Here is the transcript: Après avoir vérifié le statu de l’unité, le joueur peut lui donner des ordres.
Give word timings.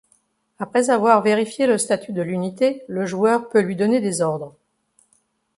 Après 0.57 0.89
avoir 0.89 1.21
vérifié 1.21 1.67
le 1.67 1.77
statu 1.77 2.11
de 2.11 2.23
l’unité, 2.23 2.83
le 2.87 3.05
joueur 3.05 3.49
peut 3.49 3.61
lui 3.61 3.75
donner 3.75 4.01
des 4.01 4.21
ordres. 4.23 4.55